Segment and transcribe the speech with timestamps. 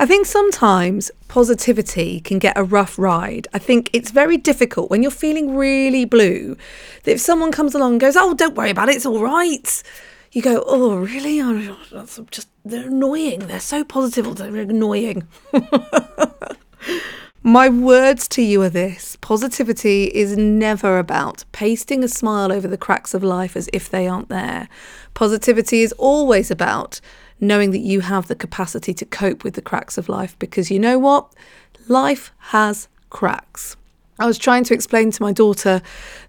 [0.00, 3.46] I think sometimes positivity can get a rough ride.
[3.52, 6.56] I think it's very difficult when you're feeling really blue
[7.04, 9.82] that if someone comes along and goes, Oh, don't worry about it, it's all right.
[10.32, 11.42] You go, Oh, really?
[11.42, 13.40] Oh, that's just, they're annoying.
[13.40, 15.28] They're so positive, oh, they're annoying.
[17.42, 22.78] My words to you are this positivity is never about pasting a smile over the
[22.78, 24.66] cracks of life as if they aren't there.
[25.12, 27.02] Positivity is always about
[27.40, 30.78] knowing that you have the capacity to cope with the cracks of life because you
[30.78, 31.32] know what?
[31.88, 33.76] Life has cracks.
[34.18, 35.80] I was trying to explain to my daughter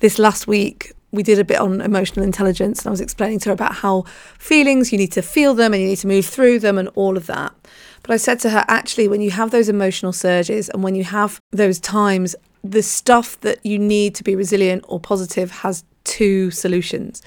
[0.00, 0.92] this last week.
[1.10, 4.02] We did a bit on emotional intelligence, and I was explaining to her about how
[4.38, 7.16] feelings, you need to feel them and you need to move through them and all
[7.16, 7.54] of that.
[8.02, 11.04] But I said to her, actually, when you have those emotional surges and when you
[11.04, 16.50] have those times, the stuff that you need to be resilient or positive has two
[16.50, 17.22] solutions.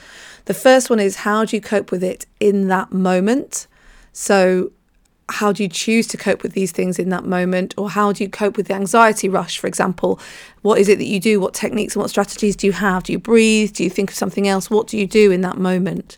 [0.45, 3.67] The first one is how do you cope with it in that moment?
[4.13, 4.71] So,
[5.29, 7.73] how do you choose to cope with these things in that moment?
[7.77, 10.19] Or how do you cope with the anxiety rush, for example?
[10.61, 11.39] What is it that you do?
[11.39, 13.03] What techniques and what strategies do you have?
[13.03, 13.73] Do you breathe?
[13.73, 14.69] Do you think of something else?
[14.69, 16.17] What do you do in that moment?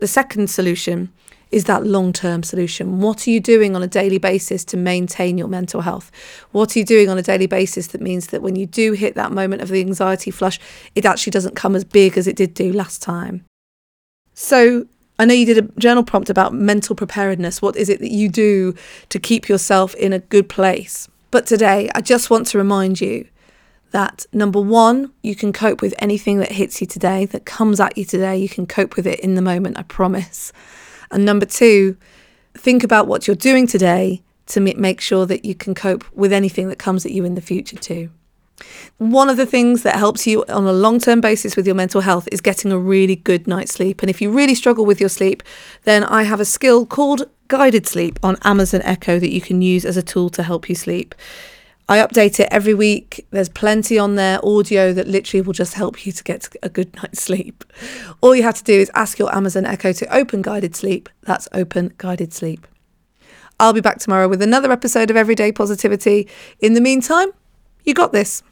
[0.00, 1.12] The second solution
[1.50, 3.00] is that long term solution.
[3.00, 6.10] What are you doing on a daily basis to maintain your mental health?
[6.52, 9.14] What are you doing on a daily basis that means that when you do hit
[9.16, 10.60] that moment of the anxiety flush,
[10.94, 13.44] it actually doesn't come as big as it did do last time?
[14.34, 14.86] So,
[15.20, 17.60] I know you did a journal prompt about mental preparedness.
[17.60, 18.74] What is it that you do
[19.10, 21.10] to keep yourself in a good place?
[21.30, 23.28] But today, I just want to remind you
[23.90, 27.98] that number one, you can cope with anything that hits you today, that comes at
[27.98, 28.38] you today.
[28.38, 30.54] You can cope with it in the moment, I promise.
[31.10, 31.98] And number two,
[32.54, 36.68] think about what you're doing today to make sure that you can cope with anything
[36.68, 38.08] that comes at you in the future too.
[39.00, 42.02] One of the things that helps you on a long term basis with your mental
[42.02, 44.02] health is getting a really good night's sleep.
[44.02, 45.42] And if you really struggle with your sleep,
[45.84, 49.86] then I have a skill called guided sleep on Amazon Echo that you can use
[49.86, 51.14] as a tool to help you sleep.
[51.88, 53.26] I update it every week.
[53.30, 56.94] There's plenty on there, audio that literally will just help you to get a good
[57.02, 57.64] night's sleep.
[58.20, 61.08] All you have to do is ask your Amazon Echo to open guided sleep.
[61.22, 62.66] That's open guided sleep.
[63.58, 66.28] I'll be back tomorrow with another episode of Everyday Positivity.
[66.58, 67.30] In the meantime,
[67.82, 68.42] you got this.